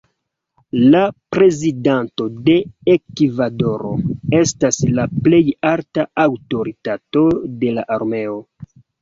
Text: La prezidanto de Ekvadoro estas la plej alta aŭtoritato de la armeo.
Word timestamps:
La 0.93 1.01
prezidanto 1.35 2.25
de 2.47 2.55
Ekvadoro 2.93 3.91
estas 4.39 4.81
la 5.01 5.05
plej 5.29 5.43
alta 5.75 6.07
aŭtoritato 6.25 7.25
de 7.63 7.73
la 7.79 7.87
armeo. 8.01 8.43